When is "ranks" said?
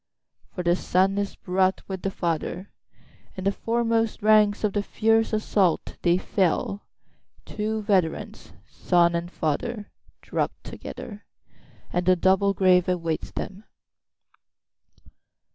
4.23-4.63